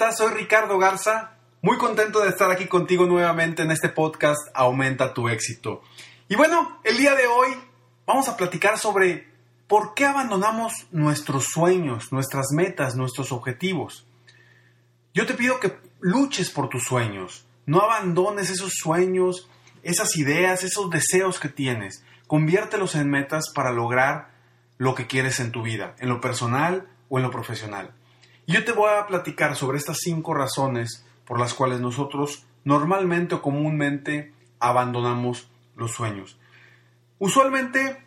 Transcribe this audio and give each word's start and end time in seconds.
Estás? 0.00 0.16
Soy 0.16 0.32
Ricardo 0.32 0.78
Garza. 0.78 1.32
Muy 1.60 1.76
contento 1.76 2.20
de 2.20 2.30
estar 2.30 2.50
aquí 2.50 2.66
contigo 2.66 3.04
nuevamente 3.04 3.64
en 3.64 3.70
este 3.70 3.90
podcast 3.90 4.40
Aumenta 4.54 5.12
tu 5.12 5.28
éxito. 5.28 5.82
Y 6.26 6.36
bueno, 6.36 6.80
el 6.84 6.96
día 6.96 7.14
de 7.14 7.26
hoy 7.26 7.50
vamos 8.06 8.26
a 8.30 8.36
platicar 8.38 8.78
sobre 8.78 9.28
por 9.68 9.92
qué 9.92 10.06
abandonamos 10.06 10.72
nuestros 10.90 11.48
sueños, 11.52 12.12
nuestras 12.12 12.46
metas, 12.52 12.96
nuestros 12.96 13.30
objetivos. 13.30 14.06
Yo 15.12 15.26
te 15.26 15.34
pido 15.34 15.60
que 15.60 15.76
luches 16.00 16.48
por 16.48 16.70
tus 16.70 16.84
sueños. 16.84 17.44
No 17.66 17.82
abandones 17.82 18.48
esos 18.48 18.72
sueños, 18.72 19.50
esas 19.82 20.16
ideas, 20.16 20.64
esos 20.64 20.88
deseos 20.88 21.38
que 21.38 21.50
tienes. 21.50 22.02
Conviértelos 22.26 22.94
en 22.94 23.10
metas 23.10 23.52
para 23.54 23.70
lograr 23.70 24.30
lo 24.78 24.94
que 24.94 25.06
quieres 25.06 25.40
en 25.40 25.52
tu 25.52 25.62
vida, 25.62 25.94
en 25.98 26.08
lo 26.08 26.22
personal 26.22 26.88
o 27.10 27.18
en 27.18 27.24
lo 27.24 27.30
profesional. 27.30 27.92
Yo 28.50 28.64
te 28.64 28.72
voy 28.72 28.90
a 28.90 29.06
platicar 29.06 29.54
sobre 29.54 29.78
estas 29.78 29.98
cinco 30.00 30.34
razones 30.34 31.06
por 31.24 31.38
las 31.38 31.54
cuales 31.54 31.78
nosotros 31.78 32.46
normalmente 32.64 33.36
o 33.36 33.42
comúnmente 33.42 34.34
abandonamos 34.58 35.48
los 35.76 35.92
sueños. 35.92 36.36
Usualmente, 37.20 38.04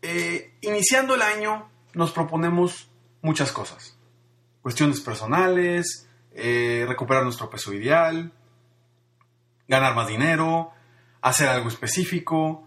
eh, 0.00 0.54
iniciando 0.60 1.16
el 1.16 1.22
año, 1.22 1.68
nos 1.92 2.12
proponemos 2.12 2.88
muchas 3.20 3.50
cosas. 3.50 3.98
Cuestiones 4.62 5.00
personales, 5.00 6.08
eh, 6.30 6.84
recuperar 6.86 7.24
nuestro 7.24 7.50
peso 7.50 7.72
ideal, 7.72 8.32
ganar 9.66 9.96
más 9.96 10.06
dinero, 10.06 10.70
hacer 11.20 11.48
algo 11.48 11.68
específico, 11.68 12.64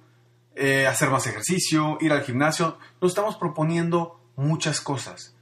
eh, 0.56 0.88
hacer 0.88 1.10
más 1.10 1.26
ejercicio, 1.26 1.98
ir 2.02 2.12
al 2.12 2.24
gimnasio. 2.24 2.78
Nos 3.00 3.12
estamos 3.12 3.38
proponiendo 3.38 4.20
muchas 4.36 4.82
cosas. 4.82 5.38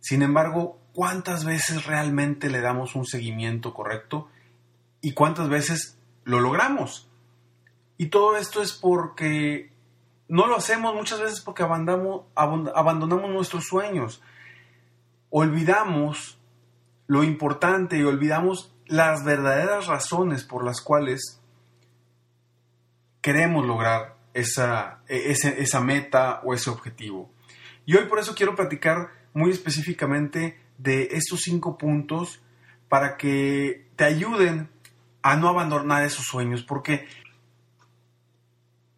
Sin 0.00 0.22
embargo, 0.22 0.79
¿cuántas 1.00 1.46
veces 1.46 1.86
realmente 1.86 2.50
le 2.50 2.60
damos 2.60 2.94
un 2.94 3.06
seguimiento 3.06 3.72
correcto? 3.72 4.28
¿Y 5.00 5.12
cuántas 5.12 5.48
veces 5.48 5.98
lo 6.24 6.40
logramos? 6.40 7.08
Y 7.96 8.08
todo 8.08 8.36
esto 8.36 8.60
es 8.60 8.74
porque 8.74 9.72
no 10.28 10.46
lo 10.46 10.56
hacemos 10.56 10.94
muchas 10.94 11.18
veces 11.18 11.40
porque 11.40 11.62
abandonamos, 11.62 13.30
nuestros 13.30 13.64
sueños. 13.64 14.20
Olvidamos 15.30 16.38
lo 17.06 17.24
importante 17.24 17.96
y 17.96 18.02
olvidamos 18.02 18.76
las 18.84 19.24
verdaderas 19.24 19.86
razones 19.86 20.44
por 20.44 20.66
las 20.66 20.82
cuales 20.82 21.40
queremos 23.22 23.64
lograr 23.64 24.18
esa, 24.34 25.00
e, 25.08 25.30
esa 25.30 25.80
meta 25.80 26.42
o 26.44 26.52
ese 26.52 26.68
objetivo. 26.68 27.32
Y 27.86 27.96
hoy 27.96 28.04
por 28.04 28.18
eso 28.18 28.34
quiero 28.34 28.54
platicar 28.54 29.12
muy 29.32 29.50
específicamente 29.50 30.68
de 30.82 31.08
estos 31.12 31.40
cinco 31.42 31.76
puntos 31.76 32.42
para 32.88 33.16
que 33.16 33.88
te 33.96 34.04
ayuden 34.04 34.70
a 35.22 35.36
no 35.36 35.48
abandonar 35.48 36.04
esos 36.04 36.24
sueños, 36.24 36.62
porque 36.62 37.06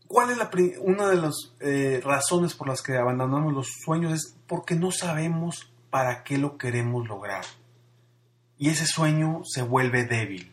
¿cuál 0.06 0.30
es 0.30 0.38
la, 0.38 0.50
una 0.80 1.08
de 1.08 1.16
las 1.16 1.34
eh, 1.60 2.00
razones 2.04 2.54
por 2.54 2.68
las 2.68 2.82
que 2.82 2.96
abandonamos 2.96 3.52
los 3.52 3.68
sueños? 3.84 4.12
Es 4.12 4.36
porque 4.46 4.76
no 4.76 4.90
sabemos 4.92 5.72
para 5.90 6.22
qué 6.22 6.38
lo 6.38 6.56
queremos 6.56 7.06
lograr. 7.08 7.44
Y 8.58 8.68
ese 8.68 8.86
sueño 8.86 9.42
se 9.44 9.62
vuelve 9.62 10.04
débil. 10.04 10.52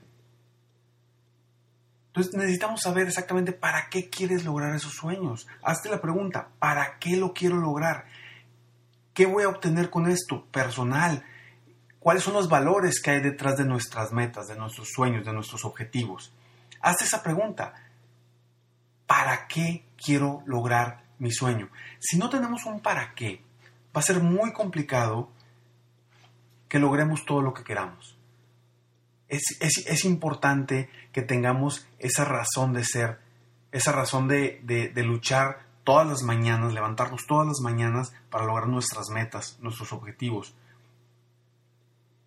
Entonces 2.08 2.34
necesitamos 2.34 2.82
saber 2.82 3.08
exactamente 3.08 3.52
para 3.54 3.88
qué 3.90 4.10
quieres 4.10 4.44
lograr 4.44 4.76
esos 4.76 4.94
sueños. 4.94 5.48
Hazte 5.62 5.90
la 5.90 6.02
pregunta, 6.02 6.50
¿para 6.58 6.98
qué 6.98 7.16
lo 7.16 7.34
quiero 7.34 7.58
lograr? 7.58 8.06
¿Qué 9.20 9.26
voy 9.26 9.44
a 9.44 9.50
obtener 9.50 9.90
con 9.90 10.10
esto? 10.10 10.46
Personal. 10.46 11.26
¿Cuáles 12.00 12.24
son 12.24 12.36
los 12.36 12.48
valores 12.48 13.02
que 13.02 13.12
hay 13.12 13.20
detrás 13.20 13.58
de 13.58 13.66
nuestras 13.66 14.14
metas, 14.14 14.48
de 14.48 14.56
nuestros 14.56 14.92
sueños, 14.96 15.26
de 15.26 15.34
nuestros 15.34 15.66
objetivos? 15.66 16.32
Hazte 16.80 17.04
esa 17.04 17.22
pregunta. 17.22 17.74
¿Para 19.06 19.46
qué 19.48 19.84
quiero 20.02 20.42
lograr 20.46 21.04
mi 21.18 21.34
sueño? 21.34 21.68
Si 22.00 22.18
no 22.18 22.30
tenemos 22.30 22.66
un 22.66 22.80
para 22.80 23.14
qué, 23.14 23.44
va 23.94 24.00
a 24.00 24.04
ser 24.04 24.22
muy 24.22 24.54
complicado 24.54 25.30
que 26.70 26.80
logremos 26.80 27.26
todo 27.26 27.42
lo 27.42 27.54
que 27.54 27.66
queramos. 27.66 28.18
Es, 29.28 30.06
importante 30.06 30.90
que 31.12 31.24
tengamos 31.24 31.86
esa 31.98 32.24
razón 32.24 32.72
de 32.72 32.86
ser, 32.86 33.20
esa 33.74 33.92
razón 33.92 34.30
de, 34.30 34.62
de 34.64 35.04
luchar 35.04 35.69
todas 35.90 36.08
las 36.08 36.22
mañanas, 36.22 36.72
levantarnos 36.72 37.26
todas 37.26 37.48
las 37.48 37.62
mañanas 37.62 38.14
para 38.30 38.46
lograr 38.46 38.68
nuestras 38.68 39.10
metas, 39.10 39.58
nuestros 39.60 39.92
objetivos. 39.92 40.54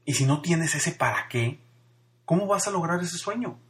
Y 0.04 0.14
si 0.14 0.26
no 0.26 0.42
tienes 0.42 0.74
ese 0.74 0.90
para 0.90 1.28
qué, 1.28 1.60
¿cómo 2.24 2.48
vas 2.48 2.66
a 2.66 2.72
lograr 2.72 3.00
ese 3.00 3.18
sueño? 3.18 3.60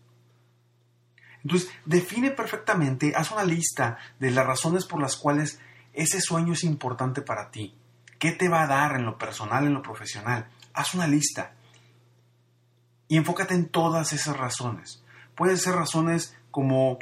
Entonces, 1.45 1.69
define 1.85 2.31
perfectamente, 2.31 3.13
haz 3.15 3.33
una 3.33 3.45
lista 3.45 3.99
de 4.19 4.31
las 4.31 4.47
razones 4.47 4.87
por 4.87 4.99
las 4.99 5.15
cuales 5.17 5.61
ese 5.93 6.23
sueño 6.23 6.55
es 6.55 6.65
importante 6.65 7.21
para 7.21 7.51
ti. 7.51 7.75
¿Qué 8.19 8.33
te 8.33 8.49
va 8.49 8.63
a 8.63 8.69
dar 8.69 8.97
en 8.97 9.05
lo 9.05 9.19
personal, 9.19 9.67
en 9.67 9.75
lo 9.75 9.83
profesional? 9.83 10.49
Haz 10.73 10.95
una 10.95 11.07
lista 11.07 11.53
y 13.09 13.19
enfócate 13.19 13.53
en 13.53 13.69
todas 13.69 14.15
esas 14.15 14.39
razones. 14.39 15.05
Pueden 15.35 15.59
ser 15.59 15.75
razones 15.75 16.35
como 16.51 16.99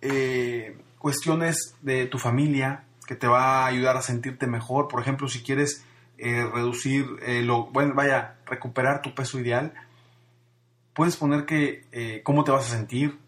eh, 0.00 0.82
cuestiones 1.00 1.74
de 1.80 2.06
tu 2.06 2.18
familia 2.18 2.84
que 3.06 3.16
te 3.16 3.26
va 3.26 3.64
a 3.64 3.66
ayudar 3.66 3.96
a 3.96 4.02
sentirte 4.02 4.46
mejor. 4.46 4.86
Por 4.86 5.00
ejemplo, 5.00 5.28
si 5.28 5.42
quieres 5.42 5.84
eh, 6.18 6.44
reducir, 6.44 7.06
eh, 7.22 7.42
lo, 7.42 7.64
bueno, 7.68 7.94
vaya, 7.94 8.36
recuperar 8.44 9.00
tu 9.00 9.14
peso 9.14 9.40
ideal, 9.40 9.72
puedes 10.92 11.16
poner 11.16 11.46
que 11.46 11.86
eh, 11.90 12.20
cómo 12.22 12.44
te 12.44 12.52
vas 12.52 12.66
a 12.66 12.76
sentir. 12.76 13.18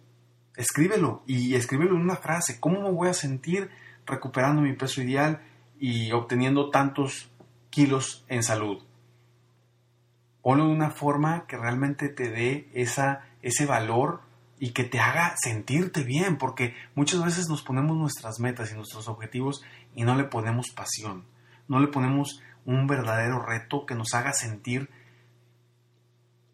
Escríbelo 0.54 1.22
y 1.26 1.54
escríbelo 1.54 1.96
en 1.96 2.02
una 2.02 2.16
frase. 2.16 2.60
¿Cómo 2.60 2.82
me 2.82 2.90
voy 2.90 3.08
a 3.08 3.14
sentir 3.14 3.70
recuperando 4.04 4.60
mi 4.60 4.74
peso 4.74 5.00
ideal 5.00 5.40
y 5.80 6.12
obteniendo 6.12 6.68
tantos 6.68 7.30
kilos 7.70 8.26
en 8.28 8.42
salud? 8.42 8.84
Ponlo 10.42 10.66
de 10.66 10.72
una 10.72 10.90
forma 10.90 11.46
que 11.46 11.56
realmente 11.56 12.10
te 12.10 12.28
dé 12.28 12.68
esa, 12.74 13.22
ese 13.40 13.64
valor 13.64 14.20
y 14.62 14.70
que 14.70 14.84
te 14.84 15.00
haga 15.00 15.34
sentirte 15.42 16.04
bien, 16.04 16.38
porque 16.38 16.76
muchas 16.94 17.24
veces 17.24 17.48
nos 17.48 17.62
ponemos 17.62 17.96
nuestras 17.96 18.38
metas 18.38 18.70
y 18.70 18.76
nuestros 18.76 19.08
objetivos 19.08 19.64
y 19.96 20.04
no 20.04 20.14
le 20.14 20.22
ponemos 20.22 20.70
pasión, 20.70 21.26
no 21.66 21.80
le 21.80 21.88
ponemos 21.88 22.40
un 22.64 22.86
verdadero 22.86 23.44
reto 23.44 23.86
que 23.86 23.96
nos 23.96 24.14
haga 24.14 24.32
sentir 24.32 24.88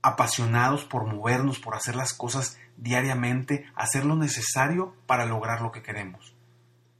apasionados 0.01 0.87
por 0.87 1.05
movernos, 1.05 1.59
por 1.59 1.75
hacer 1.75 1.97
las 1.97 2.15
cosas 2.15 2.57
diariamente, 2.79 3.67
hacer 3.75 4.07
lo 4.07 4.17
necesario 4.17 4.97
para 5.07 5.27
lograr 5.27 5.61
lo 5.61 5.71
que 5.71 5.83
queremos. 5.83 6.35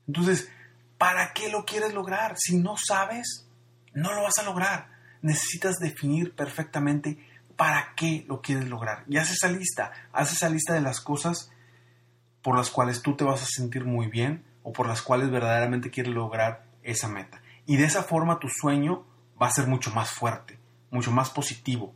Entonces, 0.07 0.53
¿para 0.99 1.33
qué 1.33 1.49
lo 1.49 1.65
quieres 1.65 1.95
lograr? 1.95 2.35
Si 2.37 2.59
no 2.59 2.77
sabes, 2.77 3.49
no 3.95 4.13
lo 4.13 4.25
vas 4.25 4.37
a 4.37 4.43
lograr. 4.43 4.91
Necesitas 5.23 5.77
definir 5.77 6.35
perfectamente 6.35 7.17
para 7.59 7.93
qué 7.97 8.25
lo 8.29 8.41
quieres 8.41 8.69
lograr. 8.69 9.03
Y 9.09 9.17
haz 9.17 9.33
esa 9.33 9.49
lista, 9.49 9.91
haz 10.13 10.33
esa 10.33 10.49
lista 10.49 10.75
de 10.75 10.81
las 10.81 11.01
cosas 11.01 11.51
por 12.41 12.57
las 12.57 12.71
cuales 12.71 13.03
tú 13.03 13.17
te 13.17 13.25
vas 13.25 13.43
a 13.43 13.47
sentir 13.47 13.85
muy 13.85 14.07
bien 14.07 14.45
o 14.63 14.73
por 14.73 14.87
las 14.87 15.03
cuales 15.03 15.29
verdaderamente 15.29 15.91
quieres 15.91 16.15
lograr 16.15 16.67
esa 16.85 17.09
meta. 17.09 17.43
Y 17.67 17.77
de 17.77 17.85
esa 17.85 18.05
forma 18.05 18.39
tu 18.39 18.47
sueño 18.49 19.05
va 19.43 19.49
a 19.49 19.51
ser 19.51 19.67
mucho 19.67 19.91
más 19.91 20.13
fuerte, 20.13 20.57
mucho 20.93 21.11
más 21.11 21.31
positivo. 21.31 21.93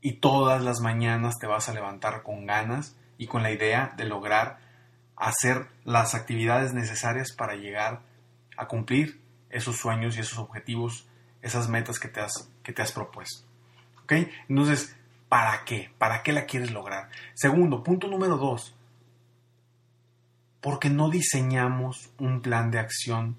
Y 0.00 0.20
todas 0.20 0.62
las 0.62 0.78
mañanas 0.78 1.40
te 1.40 1.48
vas 1.48 1.68
a 1.68 1.74
levantar 1.74 2.22
con 2.22 2.46
ganas 2.46 2.96
y 3.18 3.26
con 3.26 3.42
la 3.42 3.50
idea 3.50 3.92
de 3.96 4.04
lograr 4.04 4.60
hacer 5.16 5.66
las 5.82 6.14
actividades 6.14 6.74
necesarias 6.74 7.32
para 7.36 7.56
llegar 7.56 8.02
a 8.56 8.68
cumplir 8.68 9.20
esos 9.50 9.78
sueños 9.78 10.16
y 10.16 10.20
esos 10.20 10.38
objetivos, 10.38 11.08
esas 11.42 11.68
metas 11.68 11.98
que 11.98 12.06
te 12.06 12.20
has, 12.20 12.48
que 12.62 12.72
te 12.72 12.82
has 12.82 12.92
propuesto. 12.92 13.49
Entonces, 14.48 14.96
¿para 15.28 15.64
qué? 15.64 15.90
¿Para 15.98 16.22
qué 16.22 16.32
la 16.32 16.46
quieres 16.46 16.70
lograr? 16.70 17.08
Segundo, 17.34 17.82
punto 17.82 18.08
número 18.08 18.36
dos, 18.36 18.76
porque 20.60 20.90
no 20.90 21.10
diseñamos 21.10 22.10
un 22.18 22.40
plan 22.40 22.70
de 22.70 22.78
acción 22.78 23.38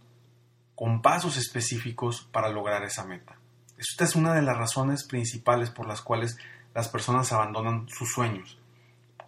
con 0.76 1.02
pasos 1.02 1.38
específicos 1.38 2.28
para 2.32 2.50
lograr 2.50 2.84
esa 2.84 3.06
meta. 3.06 3.36
Esta 3.78 4.04
es 4.04 4.16
una 4.16 4.34
de 4.34 4.42
las 4.42 4.58
razones 4.58 5.06
principales 5.06 5.70
por 5.70 5.88
las 5.88 6.02
cuales 6.02 6.38
las 6.74 6.88
personas 6.88 7.32
abandonan 7.32 7.88
sus 7.90 8.12
sueños. 8.12 8.60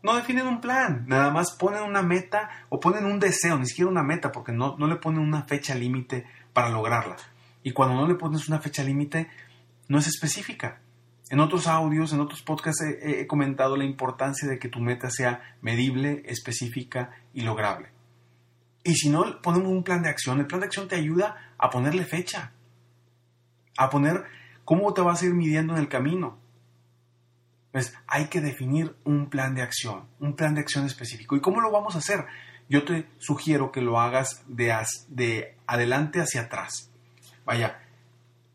No 0.01 0.15
definen 0.15 0.47
un 0.47 0.59
plan, 0.59 1.05
nada 1.07 1.31
más 1.31 1.55
ponen 1.57 1.83
una 1.83 2.01
meta 2.01 2.49
o 2.69 2.79
ponen 2.79 3.05
un 3.05 3.19
deseo, 3.19 3.57
ni 3.57 3.65
siquiera 3.65 3.89
una 3.89 4.03
meta, 4.03 4.31
porque 4.31 4.51
no, 4.51 4.75
no 4.77 4.87
le 4.87 4.97
ponen 4.97 5.21
una 5.21 5.43
fecha 5.43 5.75
límite 5.75 6.25
para 6.51 6.69
lograrla. 6.69 7.15
Y 7.63 7.71
cuando 7.71 7.95
no 7.95 8.07
le 8.07 8.15
pones 8.15 8.47
una 8.49 8.59
fecha 8.59 8.83
límite, 8.83 9.29
no 9.87 9.99
es 9.99 10.07
específica. 10.07 10.81
En 11.33 11.39
otros 11.39 11.65
audios, 11.65 12.13
en 12.13 12.19
otros 12.19 12.43
podcasts 12.43 12.83
he, 12.83 13.25
comentado 13.25 13.75
la 13.75 13.85
importancia 13.85 14.47
de 14.47 14.59
que 14.59 14.69
tu 14.69 14.79
meta 14.79 15.09
sea 15.09 15.57
medible, 15.61 16.21
específica 16.27 17.09
y 17.33 17.41
lograble. 17.41 17.89
Y 18.83 18.93
si 18.93 19.09
no 19.09 19.41
ponemos 19.41 19.69
un 19.69 19.83
plan 19.83 20.03
de 20.03 20.09
acción, 20.09 20.39
el 20.39 20.45
plan 20.45 20.59
de 20.59 20.67
acción 20.67 20.87
te 20.87 20.95
ayuda 20.95 21.55
a 21.57 21.71
ponerle 21.71 22.05
fecha, 22.05 22.51
a 23.79 23.89
poner 23.89 24.25
cómo 24.63 24.93
te 24.93 25.01
vas 25.01 25.23
a 25.23 25.25
ir 25.25 25.33
midiendo 25.33 25.73
en 25.73 25.79
el 25.79 25.89
camino. 25.89 26.37
Pues 27.71 27.95
hay 28.05 28.27
que 28.27 28.39
definir 28.39 28.95
un 29.03 29.31
plan 29.31 29.55
de 29.55 29.63
acción, 29.63 30.05
un 30.19 30.35
plan 30.35 30.53
de 30.53 30.61
acción 30.61 30.85
específico. 30.85 31.35
¿Y 31.35 31.41
cómo 31.41 31.61
lo 31.61 31.71
vamos 31.71 31.95
a 31.95 31.97
hacer? 31.97 32.27
Yo 32.69 32.85
te 32.85 33.07
sugiero 33.17 33.71
que 33.71 33.81
lo 33.81 33.99
hagas 33.99 34.43
de, 34.45 34.71
de 35.07 35.57
adelante 35.65 36.19
hacia 36.19 36.41
atrás. 36.41 36.91
Vaya, 37.43 37.79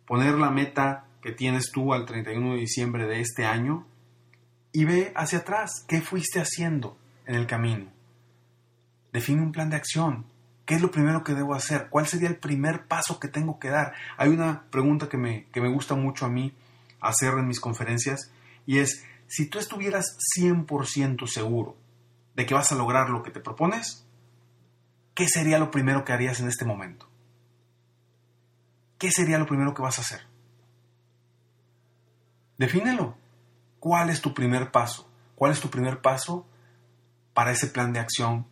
poner 0.07 0.35
la 0.35 0.53
meta 0.53 1.08
que 1.23 1.33
tienes 1.33 1.71
tú 1.73 1.93
al 1.93 2.07
31 2.07 2.55
de 2.55 2.61
diciembre 2.61 3.07
de 3.07 3.21
este 3.21 3.45
año 3.45 3.87
y 4.73 4.85
ve 4.85 5.13
hacia 5.17 5.41
atrás 5.41 5.85
qué 5.89 6.01
fuiste 6.01 6.41
haciendo 6.41 6.97
en 7.27 7.35
el 7.35 7.47
camino. 7.47 7.91
Define 9.13 9.43
un 9.43 9.53
plan 9.53 9.71
de 9.71 9.77
acción. 9.77 10.27
¿Qué 10.65 10.75
es 10.75 10.83
lo 10.83 10.91
primero 10.91 11.25
que 11.25 11.35
debo 11.35 11.55
hacer? 11.55 11.89
¿Cuál 11.89 12.07
sería 12.07 12.29
el 12.29 12.37
primer 12.37 12.87
paso 12.87 13.19
que 13.19 13.29
tengo 13.29 13.59
que 13.59 13.71
dar? 13.71 13.95
Hay 14.19 14.29
una 14.29 14.65
pregunta 14.71 15.09
que 15.09 15.17
me, 15.17 15.47
que 15.51 15.61
me 15.61 15.73
gusta 15.73 15.95
mucho 15.95 16.27
a 16.27 16.29
mí 16.29 16.55
hacer 17.01 17.33
en 17.35 17.47
mis 17.47 17.61
conferencias 17.61 18.31
y 18.67 18.79
es, 18.79 19.05
si 19.27 19.47
tú 19.47 19.59
estuvieras 19.59 20.17
100% 20.39 21.27
seguro 21.27 21.77
de 22.35 22.45
que 22.45 22.55
vas 22.55 22.71
a 22.71 22.77
lograr 22.77 23.09
lo 23.09 23.23
que 23.23 23.31
te 23.31 23.41
propones, 23.41 24.07
¿qué 25.15 25.27
sería 25.27 25.59
lo 25.59 25.71
primero 25.71 26.05
que 26.05 26.13
harías 26.13 26.41
en 26.41 26.49
este 26.49 26.65
momento? 26.65 27.09
¿Qué 28.99 29.11
sería 29.11 29.39
lo 29.39 29.47
primero 29.47 29.75
que 29.75 29.83
vas 29.83 29.99
a 29.99 30.03
hacer? 30.03 30.21
Defínelo. 32.59 33.17
¿Cuál 33.79 34.11
es 34.11 34.21
tu 34.21 34.35
primer 34.35 34.73
paso? 34.73 35.09
¿Cuál 35.37 35.53
es 35.53 35.61
tu 35.61 35.71
primer 35.71 36.01
paso 36.01 36.45
para 37.33 37.53
ese 37.53 37.69
plan 37.69 37.93
de 37.93 38.01
acción 38.01 38.47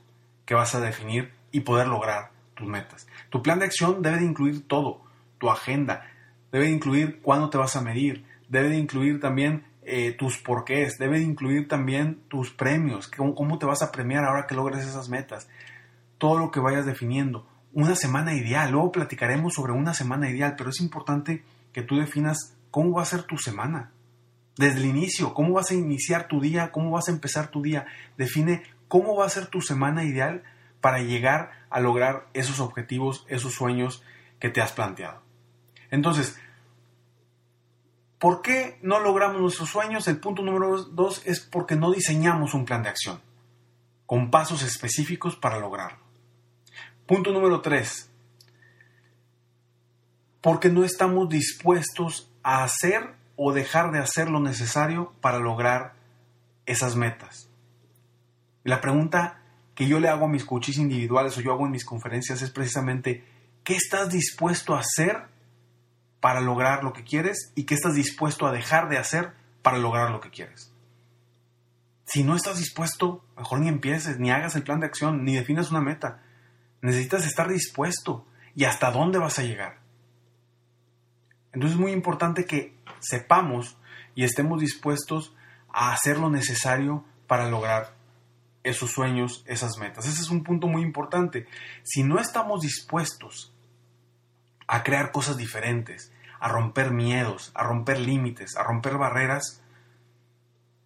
que 0.45 0.55
vas 0.55 0.77
a 0.77 0.81
definir 0.81 1.33
y 1.51 1.61
poder 1.63 1.89
lograr 1.89 2.31
tus 2.55 2.69
metas? 2.69 3.09
Tu 3.31 3.43
plan 3.43 3.59
de 3.59 3.65
acción 3.65 4.03
debe 4.03 4.19
de 4.19 4.25
incluir 4.25 4.69
todo, 4.69 5.03
tu 5.39 5.51
agenda, 5.51 6.07
debe 6.53 6.67
de 6.67 6.71
incluir 6.71 7.21
cuándo 7.21 7.51
te 7.51 7.59
vas 7.59 7.75
a 7.75 7.83
medir, 7.83 8.25
debe 8.49 8.69
de 8.69 8.77
incluir 8.77 9.19
también 9.19 9.65
eh, 9.83 10.13
tus 10.13 10.39
porqués, 10.39 10.99
debe 10.99 11.19
de 11.19 11.25
incluir 11.25 11.67
también 11.67 12.21
tus 12.29 12.53
premios, 12.53 13.09
cómo, 13.09 13.35
cómo 13.35 13.59
te 13.59 13.67
vas 13.67 13.83
a 13.83 13.91
premiar 13.91 14.25
ahora 14.25 14.47
que 14.47 14.55
logres 14.55 14.87
esas 14.87 15.09
metas, 15.09 15.49
todo 16.19 16.39
lo 16.39 16.53
que 16.53 16.61
vayas 16.61 16.87
definiendo. 16.87 17.45
Una 17.73 17.97
semana 17.97 18.35
ideal, 18.35 18.71
luego 18.71 18.93
platicaremos 18.93 19.55
sobre 19.55 19.73
una 19.73 19.95
semana 19.95 20.31
ideal, 20.31 20.55
pero 20.57 20.71
es 20.71 20.81
importante 20.81 21.45
que 21.73 21.83
tú 21.83 21.97
definas 21.97 22.57
cómo 22.71 22.93
va 22.93 23.03
a 23.03 23.07
ser 23.07 23.25
tu 23.25 23.37
semana 23.37 23.91
desde 24.57 24.79
el 24.81 24.87
inicio, 24.87 25.35
cómo 25.35 25.55
vas 25.55 25.71
a 25.71 25.75
iniciar 25.75 26.29
tu 26.29 26.41
día, 26.41 26.73
cómo 26.73 26.91
vas 26.91 27.09
a 27.09 27.13
empezar 27.13 27.51
tu 27.51 27.63
día. 27.63 27.87
Define 28.17 28.63
cómo 28.89 29.17
va 29.17 29.27
a 29.27 29.31
ser 29.31 29.47
tu 29.47 29.61
semana 29.61 30.05
ideal 30.05 30.43
para 30.81 31.01
llegar 31.01 31.51
a 31.71 31.81
lograr 31.81 32.29
esos 32.33 32.61
objetivos, 32.61 33.27
esos 33.29 33.55
sueños 33.55 34.03
que 34.39 34.49
te 34.49 34.61
has 34.61 34.73
planteado. 34.73 35.23
Entonces, 35.91 36.39
¿por 38.19 38.43
qué 38.43 38.79
no 38.83 39.01
logramos 39.01 39.41
nuestros 39.41 39.69
sueños? 39.69 40.09
El 40.09 40.19
punto 40.19 40.43
número 40.43 40.85
dos 40.85 41.23
es 41.27 41.41
porque 41.41 41.77
no 41.77 41.93
diseñamos 41.93 42.55
un 42.55 42.65
plan 42.65 42.83
de 42.83 42.89
acción 42.89 43.21
con 44.07 44.31
pasos 44.31 44.63
específicos 44.63 45.37
para 45.37 45.59
lograrlo. 45.59 45.99
Punto 47.07 47.33
número 47.33 47.61
tres, 47.61 48.11
porque 50.41 50.69
no 50.69 50.85
estamos 50.85 51.29
dispuestos 51.29 52.31
a 52.43 52.63
hacer 52.63 53.15
o 53.37 53.53
dejar 53.53 53.93
de 53.93 53.99
hacer 53.99 54.29
lo 54.29 54.41
necesario 54.41 55.13
para 55.21 55.39
lograr 55.39 55.95
esas 56.65 56.97
metas. 56.97 57.49
la 58.65 58.81
pregunta 58.81 59.43
que 59.77 59.87
yo 59.87 60.01
le 60.01 60.09
hago 60.09 60.25
a 60.25 60.29
mis 60.29 60.45
coaches 60.45 60.79
individuales 60.79 61.37
o 61.37 61.41
yo 61.43 61.53
hago 61.53 61.67
en 61.67 61.71
mis 61.71 61.85
conferencias 61.85 62.43
es 62.43 62.51
precisamente, 62.51 63.25
¿qué 63.63 63.77
estás 63.77 64.11
dispuesto 64.11 64.75
a 64.75 64.81
hacer 64.81 65.27
para 66.19 66.41
lograr 66.41 66.83
lo 66.83 66.93
que 66.93 67.05
quieres 67.05 67.53
y 67.55 67.65
qué 67.65 67.75
estás 67.75 67.95
dispuesto 67.95 68.47
a 68.47 68.53
dejar 68.53 68.89
de 68.89 68.97
hacer 68.97 69.35
para 69.63 69.79
lograr 69.79 70.11
lo 70.11 70.21
que 70.21 70.31
quieres? 70.31 70.73
Si 72.07 72.25
no 72.25 72.35
estás 72.35 72.59
dispuesto, 72.59 73.25
mejor 73.37 73.61
ni 73.61 73.69
empieces, 73.69 74.19
ni 74.19 74.31
hagas 74.31 74.57
el 74.57 74.63
plan 74.63 74.81
de 74.81 74.87
acción, 74.87 75.25
ni 75.25 75.35
definas 75.35 75.71
una 75.71 75.83
meta. 75.83 76.23
Necesitas 76.81 77.27
estar 77.27 77.49
dispuesto 77.49 78.27
y 78.55 78.65
hasta 78.65 78.91
dónde 78.91 79.19
vas 79.19 79.39
a 79.39 79.43
llegar. 79.43 79.86
Entonces 81.57 81.77
es 81.77 81.81
muy 81.81 81.93
importante 81.93 82.45
que 82.45 82.75
sepamos 83.01 83.79
y 84.15 84.25
estemos 84.25 84.61
dispuestos 84.61 85.35
a 85.73 85.95
hacer 85.95 86.19
lo 86.19 86.29
necesario 86.29 87.03
para 87.27 87.49
lograr 87.49 87.95
esos 88.63 88.91
sueños, 88.91 89.43
esas 89.47 89.79
metas. 89.79 90.05
Ese 90.05 90.21
es 90.21 90.29
un 90.29 90.45
punto 90.45 90.67
muy 90.67 90.83
importante. 90.83 91.47
Si 91.83 92.03
no 92.03 92.19
estamos 92.19 92.61
dispuestos 92.61 93.55
a 94.67 94.83
crear 94.83 95.13
cosas 95.13 95.39
diferentes, 95.39 96.13
a 96.41 96.49
romper 96.49 96.91
miedos, 96.91 97.53
a 97.55 97.63
romper 97.63 98.01
límites, 98.01 98.55
a 98.59 98.63
romper 98.63 98.99
barreras, 98.99 99.63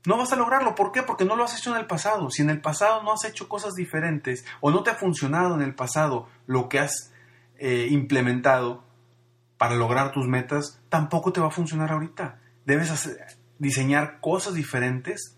no 0.06 0.18
vas 0.18 0.32
a 0.32 0.36
lograrlo. 0.36 0.76
¿Por 0.76 0.92
qué? 0.92 1.02
Porque 1.02 1.24
no 1.24 1.34
lo 1.34 1.42
has 1.42 1.58
hecho 1.58 1.72
en 1.74 1.80
el 1.80 1.88
pasado. 1.88 2.30
Si 2.30 2.42
en 2.42 2.50
el 2.50 2.60
pasado 2.60 3.02
no 3.02 3.12
has 3.12 3.24
hecho 3.24 3.48
cosas 3.48 3.74
diferentes 3.74 4.44
o 4.60 4.70
no 4.70 4.84
te 4.84 4.90
ha 4.90 4.94
funcionado 4.94 5.56
en 5.56 5.62
el 5.62 5.74
pasado 5.74 6.28
lo 6.46 6.68
que 6.68 6.78
has 6.78 7.12
eh, 7.58 7.88
implementado, 7.90 8.84
para 9.60 9.74
lograr 9.74 10.10
tus 10.10 10.26
metas, 10.26 10.80
tampoco 10.88 11.34
te 11.34 11.40
va 11.40 11.48
a 11.48 11.50
funcionar 11.50 11.92
ahorita. 11.92 12.40
Debes 12.64 13.14
diseñar 13.58 14.18
cosas 14.20 14.54
diferentes, 14.54 15.36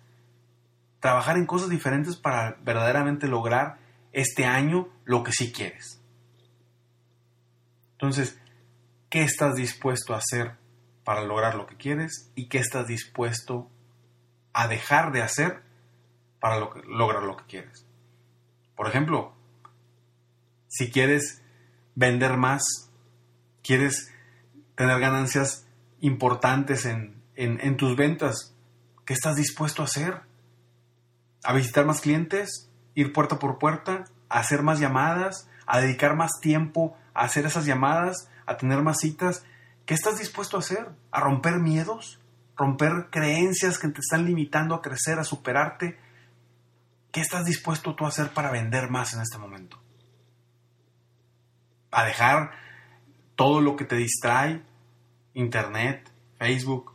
trabajar 1.00 1.38
en 1.38 1.44
cosas 1.44 1.68
diferentes 1.68 2.14
para 2.14 2.56
verdaderamente 2.62 3.26
lograr 3.26 3.78
este 4.12 4.44
año 4.44 4.88
lo 5.04 5.24
que 5.24 5.32
sí 5.32 5.50
quieres. 5.50 6.00
Entonces, 7.94 8.38
¿qué 9.10 9.24
estás 9.24 9.56
dispuesto 9.56 10.14
a 10.14 10.18
hacer 10.18 10.52
para 11.02 11.24
lograr 11.24 11.56
lo 11.56 11.66
que 11.66 11.76
quieres 11.76 12.30
y 12.36 12.46
qué 12.46 12.58
estás 12.58 12.86
dispuesto 12.86 13.72
a 14.52 14.68
dejar 14.68 15.10
de 15.10 15.22
hacer 15.22 15.64
para 16.38 16.60
lograr 16.60 17.24
lo 17.24 17.38
que 17.38 17.46
quieres? 17.46 17.84
Por 18.76 18.86
ejemplo, 18.86 19.34
si 20.68 20.92
quieres 20.92 21.42
vender 21.96 22.36
más, 22.36 22.91
quieres 23.62 24.12
tener 24.74 25.00
ganancias 25.00 25.66
importantes 26.00 26.84
en, 26.84 27.22
en, 27.36 27.76
tus 27.76 27.96
ventas. 27.96 28.54
¿Qué 29.04 29.14
estás 29.14 29.36
dispuesto 29.36 29.82
a 29.82 29.86
hacer? 29.86 30.22
¿A 31.44 31.52
visitar 31.52 31.86
más 31.86 32.00
clientes? 32.00 32.70
¿Ir 32.94 33.12
puerta 33.12 33.38
por 33.38 33.58
puerta? 33.58 34.04
¿A 34.28 34.40
hacer 34.40 34.62
más 34.62 34.80
llamadas? 34.80 35.48
¿A 35.66 35.80
dedicar 35.80 36.16
más 36.16 36.40
tiempo 36.40 36.96
a 37.14 37.24
hacer 37.24 37.46
esas 37.46 37.66
llamadas? 37.66 38.28
¿A 38.46 38.56
tener 38.56 38.82
más 38.82 38.98
citas? 38.98 39.44
¿Qué 39.86 39.94
estás 39.94 40.18
dispuesto 40.18 40.56
a 40.56 40.60
hacer? 40.60 40.88
¿A 41.10 41.20
romper 41.20 41.58
miedos? 41.58 42.20
¿Romper 42.56 43.08
creencias 43.10 43.78
que 43.78 43.88
te 43.88 44.00
están 44.00 44.24
limitando 44.24 44.74
a 44.74 44.82
crecer, 44.82 45.18
a 45.18 45.24
superarte? 45.24 45.98
¿Qué 47.10 47.20
estás 47.20 47.44
dispuesto 47.44 47.94
tú 47.94 48.04
a 48.04 48.08
hacer 48.08 48.32
para 48.32 48.50
vender 48.50 48.90
más 48.90 49.14
en 49.14 49.20
este 49.20 49.38
momento? 49.38 49.80
¿A 51.90 52.04
dejar 52.04 52.52
todo 53.36 53.60
lo 53.60 53.76
que 53.76 53.84
te 53.84 53.96
distrae, 53.96 54.62
internet, 55.34 56.10
Facebook, 56.38 56.92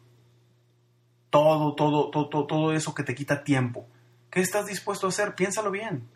todo, 1.30 1.76
todo, 1.76 2.10
todo, 2.10 2.46
todo, 2.48 2.74
eso 2.74 2.94
que 2.94 3.04
te 3.04 3.16
quita 3.16 3.44
tiempo. 3.44 3.88
¿Qué 4.30 4.42
estás 4.42 4.66
dispuesto 4.66 5.06
a 5.06 5.10
hacer? 5.10 5.36
Piénsalo 5.36 5.72
bien. 5.72 6.08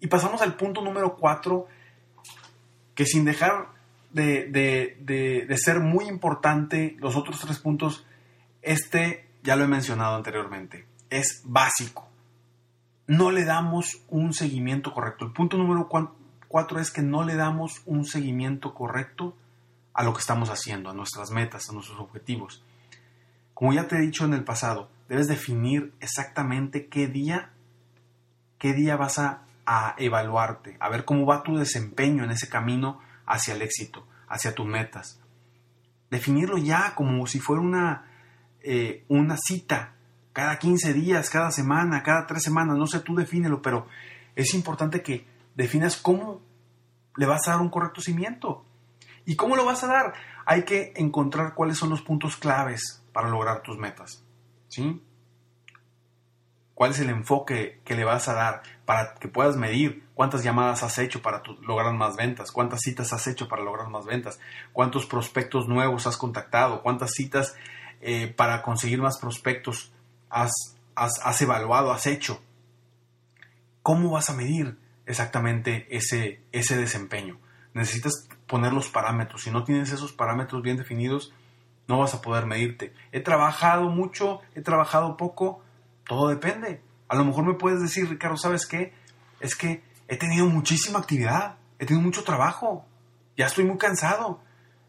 Y 0.00 0.06
pasamos 0.06 0.42
al 0.42 0.56
punto 0.56 0.82
número 0.82 1.16
cuatro, 1.16 1.66
que 2.94 3.06
sin 3.06 3.24
dejar 3.24 3.68
de, 4.12 4.48
de, 5.00 5.56
ser 5.58 5.80
muy 5.80 6.06
importante 6.06 6.96
los 6.98 7.16
otros 7.16 7.40
tres 7.40 7.58
puntos, 7.58 8.06
este 8.62 9.28
ya 9.42 9.56
lo 9.56 9.64
he 9.64 9.68
mencionado 9.68 10.14
anteriormente, 10.16 10.86
es 11.10 11.42
básico. 11.44 12.08
No 13.06 13.30
le 13.30 13.44
damos 13.44 14.02
un 14.08 14.32
seguimiento 14.32 14.92
correcto. 14.92 15.26
El 15.26 15.32
punto 15.32 15.58
número 15.58 15.88
cuatro 16.54 16.78
es 16.78 16.92
que 16.92 17.02
no 17.02 17.24
le 17.24 17.34
damos 17.34 17.82
un 17.84 18.04
seguimiento 18.04 18.74
correcto 18.74 19.36
a 19.92 20.04
lo 20.04 20.14
que 20.14 20.20
estamos 20.20 20.50
haciendo, 20.50 20.88
a 20.88 20.94
nuestras 20.94 21.32
metas, 21.32 21.68
a 21.68 21.72
nuestros 21.72 21.98
objetivos. 21.98 22.64
Como 23.54 23.72
ya 23.72 23.88
te 23.88 23.96
he 23.96 24.00
dicho 24.00 24.24
en 24.24 24.34
el 24.34 24.44
pasado, 24.44 24.88
debes 25.08 25.26
definir 25.26 25.92
exactamente 25.98 26.86
qué 26.86 27.08
día, 27.08 27.50
qué 28.56 28.72
día 28.72 28.94
vas 28.94 29.18
a, 29.18 29.42
evaluarte, 29.98 30.76
a 30.78 30.88
ver 30.90 31.04
cómo 31.04 31.26
va 31.26 31.42
tu 31.42 31.56
desempeño 31.56 32.22
en 32.22 32.30
ese 32.30 32.48
camino 32.48 33.00
hacia 33.26 33.54
el 33.54 33.62
éxito, 33.62 34.06
hacia 34.28 34.54
tus 34.54 34.66
metas. 34.66 35.18
Definirlo 36.08 36.56
ya 36.56 36.94
como 36.94 37.26
si 37.26 37.40
fuera 37.40 37.62
una, 37.62 38.04
eh, 38.62 39.04
una 39.08 39.36
cita, 39.38 39.94
cada 40.32 40.60
15 40.60 40.92
días, 40.92 41.30
cada 41.30 41.50
semana, 41.50 42.04
cada 42.04 42.28
tres 42.28 42.44
semanas, 42.44 42.78
no 42.78 42.86
sé, 42.86 43.00
tú 43.00 43.16
defínelo, 43.16 43.60
pero 43.60 43.88
es 44.36 44.54
importante 44.54 45.02
que 45.02 45.33
definas 45.54 45.96
cómo 45.96 46.40
le 47.16 47.26
vas 47.26 47.46
a 47.46 47.52
dar 47.52 47.60
un 47.60 47.70
correcto 47.70 48.00
cimiento. 48.00 48.64
¿Y 49.26 49.36
cómo 49.36 49.56
lo 49.56 49.64
vas 49.64 49.84
a 49.84 49.86
dar? 49.86 50.14
Hay 50.44 50.64
que 50.64 50.92
encontrar 50.96 51.54
cuáles 51.54 51.78
son 51.78 51.90
los 51.90 52.02
puntos 52.02 52.36
claves 52.36 53.02
para 53.12 53.28
lograr 53.28 53.62
tus 53.62 53.78
metas. 53.78 54.22
¿Sí? 54.68 55.02
¿Cuál 56.74 56.90
es 56.90 56.98
el 56.98 57.08
enfoque 57.08 57.80
que 57.84 57.94
le 57.94 58.04
vas 58.04 58.28
a 58.28 58.34
dar 58.34 58.62
para 58.84 59.14
que 59.14 59.28
puedas 59.28 59.56
medir 59.56 60.04
cuántas 60.14 60.42
llamadas 60.42 60.82
has 60.82 60.98
hecho 60.98 61.22
para 61.22 61.40
lograr 61.62 61.94
más 61.94 62.16
ventas? 62.16 62.50
¿Cuántas 62.50 62.80
citas 62.80 63.12
has 63.12 63.26
hecho 63.28 63.48
para 63.48 63.62
lograr 63.62 63.88
más 63.88 64.04
ventas? 64.04 64.40
¿Cuántos 64.72 65.06
prospectos 65.06 65.68
nuevos 65.68 66.08
has 66.08 66.16
contactado? 66.16 66.82
¿Cuántas 66.82 67.12
citas 67.12 67.54
eh, 68.00 68.26
para 68.36 68.62
conseguir 68.62 69.00
más 69.00 69.18
prospectos 69.18 69.92
has, 70.28 70.52
has 70.96 71.40
evaluado, 71.40 71.92
has 71.92 72.06
hecho? 72.06 72.42
¿Cómo 73.82 74.10
vas 74.10 74.28
a 74.28 74.34
medir 74.34 74.76
exactamente 75.06 75.86
ese, 75.90 76.42
ese 76.52 76.76
desempeño? 76.76 77.38
Necesitas 77.72 78.28
poner 78.46 78.72
los 78.72 78.88
parámetros. 78.88 79.42
Si 79.42 79.50
no 79.50 79.64
tienes 79.64 79.90
esos 79.90 80.12
parámetros 80.12 80.62
bien 80.62 80.76
definidos, 80.76 81.32
no 81.88 81.98
vas 81.98 82.14
a 82.14 82.22
poder 82.22 82.46
medirte. 82.46 82.92
He 83.12 83.20
trabajado 83.20 83.88
mucho, 83.88 84.40
he 84.54 84.62
trabajado 84.62 85.16
poco, 85.16 85.62
todo 86.06 86.28
depende. 86.28 86.82
A 87.08 87.16
lo 87.16 87.24
mejor 87.24 87.44
me 87.44 87.54
puedes 87.54 87.80
decir, 87.80 88.08
Ricardo, 88.08 88.36
¿sabes 88.36 88.66
qué? 88.66 88.92
Es 89.40 89.56
que 89.56 89.82
he 90.08 90.16
tenido 90.16 90.46
muchísima 90.46 90.98
actividad, 90.98 91.58
he 91.78 91.86
tenido 91.86 92.04
mucho 92.04 92.24
trabajo, 92.24 92.86
ya 93.36 93.46
estoy 93.46 93.64
muy 93.64 93.78
cansado. 93.78 94.40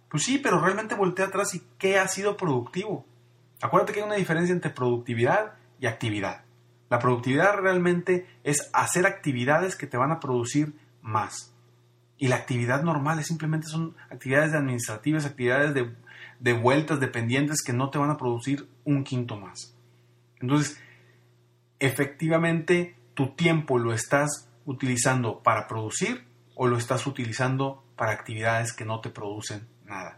Pues 0.09 0.23
sí, 0.23 0.37
pero 0.37 0.61
realmente 0.61 0.95
volteé 0.95 1.25
atrás 1.25 1.53
y 1.55 1.63
¿qué 1.77 1.99
ha 1.99 2.07
sido 2.07 2.37
productivo? 2.37 3.05
Acuérdate 3.61 3.93
que 3.93 3.99
hay 3.99 4.05
una 4.05 4.15
diferencia 4.15 4.53
entre 4.53 4.71
productividad 4.71 5.53
y 5.79 5.87
actividad. 5.87 6.44
La 6.95 7.01
productividad 7.01 7.57
realmente 7.57 8.25
es 8.45 8.69
hacer 8.71 9.05
actividades 9.05 9.75
que 9.75 9.85
te 9.85 9.97
van 9.97 10.13
a 10.13 10.21
producir 10.21 10.75
más. 11.01 11.53
Y 12.17 12.29
la 12.29 12.37
actividad 12.37 12.83
normal 12.83 13.19
es 13.19 13.27
simplemente 13.27 13.67
son 13.67 13.97
actividades 14.09 14.53
administrativas, 14.53 15.25
actividades 15.25 15.73
de, 15.73 15.93
de 16.39 16.53
vueltas 16.53 17.01
dependientes 17.01 17.61
que 17.63 17.73
no 17.73 17.89
te 17.89 17.97
van 17.97 18.11
a 18.11 18.17
producir 18.17 18.69
un 18.85 19.03
quinto 19.03 19.35
más. 19.35 19.75
Entonces, 20.39 20.79
efectivamente, 21.79 22.95
tu 23.13 23.35
tiempo 23.35 23.77
lo 23.77 23.91
estás 23.91 24.47
utilizando 24.63 25.43
para 25.43 25.67
producir 25.67 26.23
o 26.55 26.65
lo 26.65 26.77
estás 26.77 27.07
utilizando 27.07 27.83
para 27.97 28.13
actividades 28.13 28.71
que 28.71 28.85
no 28.85 29.01
te 29.01 29.09
producen 29.09 29.67
nada. 29.83 30.17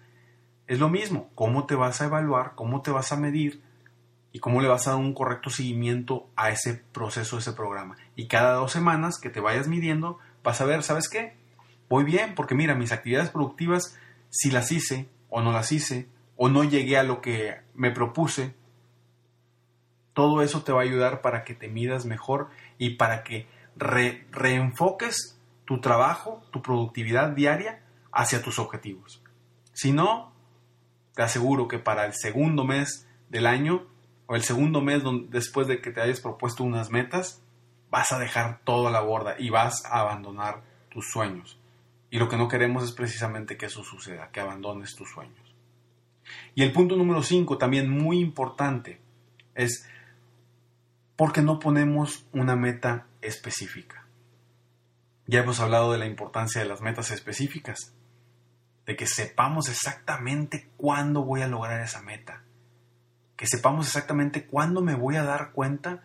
Es 0.68 0.78
lo 0.78 0.90
mismo, 0.90 1.32
cómo 1.34 1.66
te 1.66 1.74
vas 1.74 2.02
a 2.02 2.06
evaluar, 2.06 2.54
cómo 2.54 2.84
te 2.84 2.92
vas 2.92 3.12
a 3.12 3.18
medir 3.18 3.64
y 4.32 4.40
cómo 4.40 4.62
le 4.62 4.68
vas 4.68 4.88
a 4.88 4.92
dar 4.92 5.00
un 5.00 5.14
correcto 5.14 5.50
seguimiento 5.50 6.30
a 6.36 6.50
ese 6.50 6.84
proceso, 6.92 7.38
a 7.38 7.40
ese 7.40 7.54
programa. 7.54 7.96
Y 8.16 8.28
cada 8.28 8.54
dos 8.54 8.72
semanas 8.72 9.20
que 9.20 9.30
te 9.30 9.40
vayas 9.40 9.68
midiendo, 9.68 10.20
vas 10.44 10.62
a 10.62 10.66
ver, 10.66 10.84
¿sabes 10.84 11.10
qué? 11.10 11.36
voy 11.90 12.04
bien, 12.04 12.36
porque 12.36 12.56
mira, 12.56 12.76
mis 12.76 12.92
actividades 12.92 13.30
productivas, 13.30 13.98
si 14.30 14.52
las 14.52 14.72
hice 14.72 15.10
o 15.30 15.42
no 15.42 15.52
las 15.52 15.72
hice, 15.72 16.08
o 16.36 16.50
no 16.50 16.64
llegué 16.64 16.98
a 16.98 17.04
lo 17.04 17.22
que 17.22 17.62
me 17.74 17.92
propuse, 17.92 18.54
todo 20.14 20.42
eso 20.42 20.64
te 20.64 20.72
va 20.72 20.82
a 20.82 20.84
ayudar 20.84 21.22
para 21.22 21.44
que 21.44 21.54
te 21.54 21.68
midas 21.68 22.06
mejor 22.06 22.50
y 22.78 22.92
para 22.92 23.24
que 23.24 23.48
reenfoques 23.76 25.40
tu 25.66 25.80
trabajo, 25.80 26.42
tu 26.52 26.62
productividad 26.62 27.30
diaria 27.30 27.84
hacia 28.12 28.42
tus 28.42 28.58
objetivos. 28.60 29.22
Si 29.74 29.92
no, 29.92 30.34
te 31.14 31.22
aseguro 31.22 31.68
que 31.68 31.78
para 31.78 32.06
el 32.06 32.14
segundo 32.14 32.64
mes 32.64 33.08
del 33.30 33.46
año 33.46 33.86
o 34.28 34.36
el 34.36 34.44
segundo 34.44 34.82
mes 34.82 35.04
después 35.30 35.68
de 35.68 35.82
que 35.82 35.92
te 35.92 36.02
hayas 36.02 36.20
propuesto 36.20 36.64
unas 36.64 36.92
metas, 36.92 37.42
vas 37.90 38.12
a 38.12 38.20
dejar 38.20 38.60
todo 38.64 38.88
a 38.88 38.92
la 38.92 39.02
borda 39.02 39.36
y 39.40 39.50
vas 39.50 39.86
a 39.86 40.02
abandonar 40.02 40.64
tus 40.90 41.10
sueños. 41.10 41.60
Y 42.10 42.20
lo 42.20 42.30
que 42.30 42.38
no 42.38 42.48
queremos 42.48 42.84
es 42.84 42.92
precisamente 42.92 43.58
que 43.58 43.68
eso 43.68 43.84
suceda, 43.84 44.30
que 44.32 44.40
abandones 44.40 44.96
tus 44.96 45.10
sueños. 45.10 45.56
Y 46.56 46.64
el 46.64 46.74
punto 46.74 46.96
número 46.96 47.24
5, 47.24 47.58
también 47.58 47.90
muy 47.90 48.20
importante, 48.20 49.00
es 49.56 49.88
porque 51.16 51.42
no 51.42 51.60
ponemos 51.60 52.28
una 52.32 52.56
meta 52.56 53.08
específica. 53.22 54.06
Ya 55.26 55.42
hemos 55.42 55.60
hablado 55.60 55.92
de 55.92 55.98
la 55.98 56.06
importancia 56.06 56.62
de 56.62 56.68
las 56.68 56.82
metas 56.82 57.12
específicas, 57.12 57.94
de 58.86 58.96
que 58.96 59.08
sepamos 59.08 59.68
exactamente 59.68 60.70
cuándo 60.78 61.24
voy 61.24 61.42
a 61.42 61.48
lograr 61.48 61.82
esa 61.82 62.02
meta, 62.02 62.44
que 63.38 63.46
sepamos 63.46 63.86
exactamente 63.86 64.48
cuándo 64.48 64.82
me 64.82 64.96
voy 64.96 65.16
a 65.16 65.24
dar 65.24 65.52
cuenta 65.52 66.04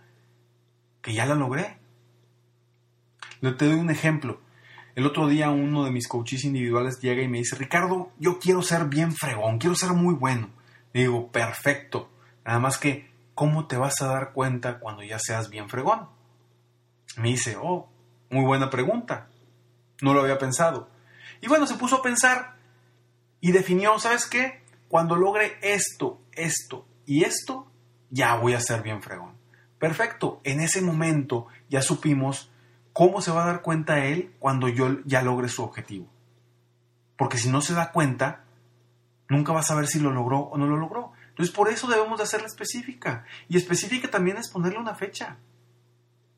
que 1.00 1.14
ya 1.14 1.26
la 1.26 1.34
logré. 1.34 1.78
Te 3.40 3.66
doy 3.66 3.74
un 3.74 3.90
ejemplo. 3.90 4.40
El 4.94 5.06
otro 5.06 5.26
día 5.26 5.50
uno 5.50 5.84
de 5.84 5.90
mis 5.90 6.06
coaches 6.06 6.44
individuales 6.44 7.00
llega 7.00 7.22
y 7.22 7.28
me 7.28 7.38
dice, 7.38 7.56
Ricardo, 7.56 8.12
yo 8.18 8.38
quiero 8.38 8.60
ser 8.60 8.84
bien 8.84 9.12
fregón, 9.12 9.58
quiero 9.58 9.74
ser 9.74 9.92
muy 9.94 10.14
bueno. 10.14 10.50
Le 10.92 11.00
digo, 11.00 11.32
perfecto. 11.32 12.10
Nada 12.44 12.58
más 12.58 12.76
que, 12.76 13.10
¿cómo 13.34 13.66
te 13.66 13.78
vas 13.78 14.02
a 14.02 14.08
dar 14.08 14.32
cuenta 14.34 14.78
cuando 14.78 15.02
ya 15.02 15.18
seas 15.18 15.48
bien 15.48 15.70
fregón? 15.70 16.08
Me 17.16 17.28
dice, 17.28 17.56
oh, 17.60 17.88
muy 18.30 18.44
buena 18.44 18.68
pregunta. 18.68 19.28
No 20.02 20.12
lo 20.12 20.20
había 20.20 20.36
pensado. 20.36 20.90
Y 21.40 21.48
bueno, 21.48 21.66
se 21.66 21.76
puso 21.76 21.96
a 21.96 22.02
pensar 22.02 22.56
y 23.40 23.52
definió, 23.52 23.98
¿sabes 23.98 24.26
qué? 24.26 24.62
Cuando 24.88 25.16
logre 25.16 25.56
esto, 25.62 26.20
esto 26.32 26.86
y 27.06 27.24
esto, 27.24 27.66
ya 28.10 28.36
voy 28.36 28.54
a 28.54 28.60
ser 28.60 28.82
bien 28.82 29.02
fregón. 29.02 29.32
Perfecto. 29.78 30.40
En 30.44 30.60
ese 30.60 30.80
momento 30.80 31.48
ya 31.68 31.82
supimos 31.82 32.52
¿cómo 32.92 33.20
se 33.20 33.30
va 33.30 33.44
a 33.44 33.46
dar 33.46 33.62
cuenta 33.62 34.04
él 34.04 34.34
cuando 34.38 34.68
yo 34.68 34.98
ya 35.04 35.22
logre 35.22 35.48
su 35.48 35.62
objetivo? 35.62 36.08
Porque 37.16 37.38
si 37.38 37.48
no 37.48 37.60
se 37.60 37.74
da 37.74 37.92
cuenta, 37.92 38.44
nunca 39.28 39.52
va 39.52 39.60
a 39.60 39.64
saber 39.64 39.86
si 39.86 40.00
lo 40.00 40.12
logró 40.12 40.40
o 40.40 40.58
no 40.58 40.66
lo 40.66 40.76
logró. 40.76 41.12
Entonces 41.28 41.54
por 41.54 41.68
eso 41.68 41.86
debemos 41.86 42.18
de 42.18 42.24
hacerla 42.24 42.46
específica. 42.46 43.24
Y 43.48 43.56
específica 43.56 44.10
también 44.10 44.36
es 44.36 44.50
ponerle 44.50 44.78
una 44.78 44.94
fecha. 44.94 45.38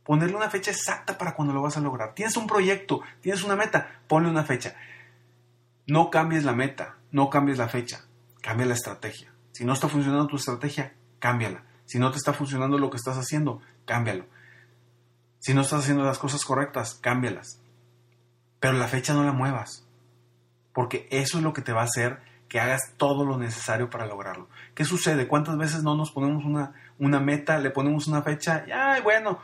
Ponerle 0.05 0.37
una 0.37 0.51
fecha 0.51 0.71
exacta 0.71 1.17
para 1.17 1.35
cuando 1.35 1.55
lo 1.55 1.63
vas 1.63 1.77
a 1.77 1.81
lograr. 1.81 2.15
Tienes 2.15 2.37
un 2.37 2.47
proyecto, 2.47 3.01
tienes 3.21 3.43
una 3.43 3.57
meta, 3.57 4.01
ponle 4.07 4.29
una 4.29 4.45
fecha. 4.45 4.77
No 5.87 6.11
cambies 6.11 6.45
la 6.45 6.53
meta, 6.53 6.97
no 7.11 7.31
cambies 7.31 7.59
la 7.59 7.69
fecha, 7.69 8.05
cambia 8.43 8.67
la 8.67 8.75
estrategia. 8.75 9.34
Si 9.55 9.65
no 9.65 9.73
está 9.73 9.89
funcionando 9.89 10.27
tu 10.27 10.35
estrategia, 10.35 10.95
cámbiala. 11.21 11.63
Si 11.85 12.01
no 12.01 12.11
te 12.11 12.19
está 12.19 12.33
funcionando 12.33 12.77
lo 12.77 12.91
que 12.91 12.97
estás 12.97 13.17
haciendo, 13.17 13.61
cámbialo. 13.85 14.27
Si 15.39 15.55
no 15.55 15.61
estás 15.61 15.85
haciendo 15.85 16.03
las 16.03 16.19
cosas 16.19 16.45
correctas, 16.45 16.99
cámbialas. 17.01 17.61
Pero 18.59 18.75
la 18.75 18.89
fecha 18.89 19.15
no 19.15 19.23
la 19.23 19.31
muevas. 19.31 19.87
Porque 20.73 21.07
eso 21.13 21.39
es 21.39 21.45
lo 21.45 21.53
que 21.53 21.63
te 21.63 21.73
va 21.73 21.83
a 21.83 21.85
hacer 21.85 22.21
que 22.49 22.59
hagas 22.59 22.95
todo 22.97 23.25
lo 23.25 23.39
necesario 23.39 23.91
para 23.91 24.07
lograrlo. 24.07 24.49
¿Qué 24.75 24.85
sucede? 24.85 25.29
¿Cuántas 25.29 25.57
veces 25.57 25.85
no 25.85 25.95
nos 25.95 26.11
ponemos 26.11 26.45
una, 26.45 26.73
una 26.99 27.21
meta, 27.21 27.59
le 27.59 27.71
ponemos 27.71 28.09
una 28.09 28.23
fecha 28.23 28.65
y, 28.67 28.73
ay, 28.73 29.03
bueno, 29.03 29.39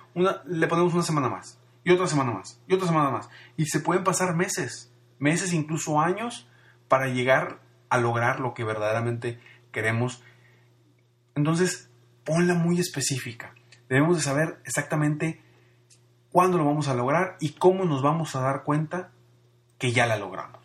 le 0.45 0.67
ponemos 0.67 0.93
una 0.93 1.05
semana 1.05 1.29
más, 1.29 1.59
y 1.85 1.93
otra 1.93 2.09
semana 2.09 2.33
más, 2.33 2.61
y 2.67 2.75
otra 2.75 2.89
semana 2.89 3.11
más? 3.11 3.29
Y 3.57 3.67
se 3.67 3.79
pueden 3.79 4.03
pasar 4.03 4.35
meses, 4.35 4.93
meses, 5.21 5.53
incluso 5.53 6.01
años, 6.01 6.49
para 6.89 7.07
llegar 7.07 7.61
a 7.91 7.99
lograr 7.99 8.41
lo 8.41 8.55
que 8.55 8.65
verdaderamente 8.65 9.41
queremos. 9.73 10.23
Entonces, 11.35 11.91
ponla 12.25 12.55
muy 12.55 12.81
específica. 12.81 13.55
Debemos 13.89 14.17
de 14.17 14.23
saber 14.23 14.61
exactamente 14.65 15.43
cuándo 16.31 16.59
lo 16.59 16.65
vamos 16.65 16.89
a 16.89 16.95
lograr 16.95 17.37
y 17.41 17.51
cómo 17.51 17.85
nos 17.85 18.03
vamos 18.03 18.35
a 18.37 18.41
dar 18.41 18.63
cuenta 18.65 19.11
que 19.79 19.93
ya 19.93 20.07
la 20.07 20.17
logramos. 20.17 20.61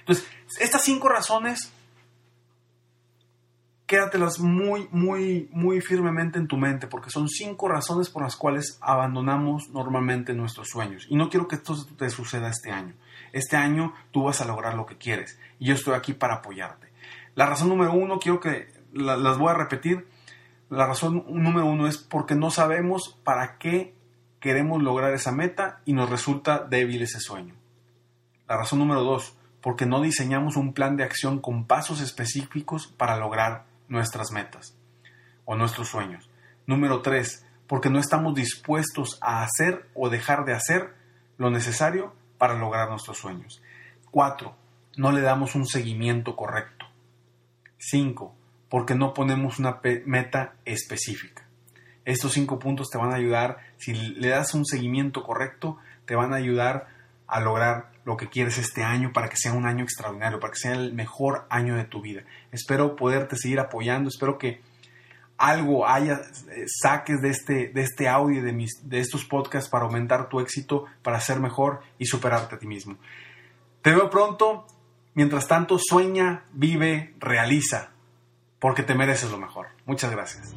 Entonces, 0.00 0.26
estas 0.60 0.82
cinco 0.82 1.08
razones 1.08 1.72
quédatelas 3.88 4.38
muy, 4.38 4.86
muy, 4.92 5.48
muy 5.50 5.80
firmemente 5.80 6.38
en 6.38 6.46
tu 6.46 6.58
mente, 6.58 6.86
porque 6.86 7.08
son 7.08 7.26
cinco 7.26 7.68
razones 7.68 8.10
por 8.10 8.22
las 8.22 8.36
cuales 8.36 8.76
abandonamos 8.82 9.70
normalmente 9.70 10.34
nuestros 10.34 10.68
sueños. 10.68 11.06
Y 11.08 11.16
no 11.16 11.30
quiero 11.30 11.48
que 11.48 11.56
esto 11.56 11.74
te 11.96 12.10
suceda 12.10 12.50
este 12.50 12.70
año. 12.70 12.94
Este 13.32 13.56
año 13.56 13.94
tú 14.10 14.24
vas 14.24 14.42
a 14.42 14.44
lograr 14.44 14.74
lo 14.74 14.84
que 14.84 14.98
quieres 14.98 15.38
y 15.58 15.66
yo 15.66 15.74
estoy 15.74 15.94
aquí 15.94 16.12
para 16.12 16.36
apoyarte. 16.36 16.87
La 17.38 17.46
razón 17.46 17.68
número 17.68 17.92
uno, 17.92 18.18
quiero 18.18 18.40
que 18.40 18.66
las 18.92 19.38
voy 19.38 19.50
a 19.50 19.54
repetir. 19.54 20.08
La 20.70 20.88
razón 20.88 21.24
número 21.28 21.66
uno 21.66 21.86
es 21.86 21.96
porque 21.96 22.34
no 22.34 22.50
sabemos 22.50 23.16
para 23.22 23.58
qué 23.58 23.94
queremos 24.40 24.82
lograr 24.82 25.14
esa 25.14 25.30
meta 25.30 25.80
y 25.84 25.92
nos 25.92 26.10
resulta 26.10 26.58
débil 26.58 27.00
ese 27.02 27.20
sueño. 27.20 27.54
La 28.48 28.56
razón 28.56 28.80
número 28.80 29.04
dos, 29.04 29.36
porque 29.60 29.86
no 29.86 30.02
diseñamos 30.02 30.56
un 30.56 30.72
plan 30.72 30.96
de 30.96 31.04
acción 31.04 31.40
con 31.40 31.64
pasos 31.64 32.00
específicos 32.00 32.88
para 32.88 33.16
lograr 33.16 33.66
nuestras 33.86 34.32
metas 34.32 34.76
o 35.44 35.54
nuestros 35.54 35.86
sueños. 35.86 36.28
Número 36.66 37.02
tres, 37.02 37.46
porque 37.68 37.88
no 37.88 38.00
estamos 38.00 38.34
dispuestos 38.34 39.16
a 39.20 39.44
hacer 39.44 39.88
o 39.94 40.08
dejar 40.08 40.44
de 40.44 40.54
hacer 40.54 40.92
lo 41.36 41.50
necesario 41.50 42.16
para 42.36 42.58
lograr 42.58 42.90
nuestros 42.90 43.16
sueños. 43.16 43.62
Cuatro, 44.10 44.56
no 44.96 45.12
le 45.12 45.20
damos 45.20 45.54
un 45.54 45.66
seguimiento 45.66 46.34
correcto. 46.34 46.87
Cinco, 47.78 48.34
porque 48.68 48.94
no 48.94 49.14
ponemos 49.14 49.58
una 49.58 49.80
meta 50.04 50.54
específica. 50.64 51.44
Estos 52.04 52.32
cinco 52.32 52.58
puntos 52.58 52.88
te 52.90 52.98
van 52.98 53.12
a 53.12 53.16
ayudar, 53.16 53.58
si 53.76 53.92
le 53.92 54.28
das 54.28 54.54
un 54.54 54.64
seguimiento 54.64 55.22
correcto, 55.22 55.78
te 56.06 56.14
van 56.14 56.32
a 56.32 56.36
ayudar 56.36 56.88
a 57.26 57.40
lograr 57.40 57.90
lo 58.04 58.16
que 58.16 58.28
quieres 58.28 58.56
este 58.56 58.82
año 58.82 59.12
para 59.12 59.28
que 59.28 59.36
sea 59.36 59.52
un 59.52 59.66
año 59.66 59.84
extraordinario, 59.84 60.40
para 60.40 60.52
que 60.52 60.58
sea 60.58 60.72
el 60.72 60.94
mejor 60.94 61.46
año 61.50 61.76
de 61.76 61.84
tu 61.84 62.00
vida. 62.00 62.22
Espero 62.50 62.96
poderte 62.96 63.36
seguir 63.36 63.60
apoyando, 63.60 64.08
espero 64.08 64.38
que 64.38 64.62
algo 65.36 65.86
haya, 65.86 66.20
eh, 66.50 66.64
saques 66.66 67.20
de 67.20 67.28
este, 67.28 67.68
de 67.68 67.82
este 67.82 68.08
audio, 68.08 68.42
de, 68.42 68.52
mis, 68.52 68.88
de 68.88 68.98
estos 68.98 69.24
podcasts 69.24 69.70
para 69.70 69.84
aumentar 69.84 70.28
tu 70.28 70.40
éxito, 70.40 70.86
para 71.02 71.20
ser 71.20 71.38
mejor 71.38 71.82
y 71.98 72.06
superarte 72.06 72.56
a 72.56 72.58
ti 72.58 72.66
mismo. 72.66 72.96
Te 73.82 73.90
veo 73.90 74.10
pronto. 74.10 74.66
Mientras 75.18 75.48
tanto, 75.48 75.80
sueña, 75.80 76.44
vive, 76.52 77.12
realiza, 77.18 77.90
porque 78.60 78.84
te 78.84 78.94
mereces 78.94 79.32
lo 79.32 79.36
mejor. 79.36 79.66
Muchas 79.84 80.12
gracias. 80.12 80.54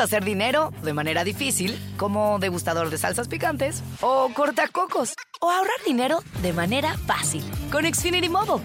hacer 0.00 0.24
dinero 0.24 0.72
de 0.82 0.92
manera 0.92 1.24
difícil, 1.24 1.78
como 1.96 2.38
degustador 2.38 2.90
de 2.90 2.98
salsas 2.98 3.28
picantes, 3.28 3.82
o 4.00 4.30
cortacocos, 4.34 5.14
o 5.40 5.50
ahorrar 5.50 5.76
dinero 5.86 6.22
de 6.42 6.52
manera 6.52 6.96
fácil 7.06 7.44
con 7.70 7.84
Xfinity 7.84 8.28
Mobile. 8.28 8.64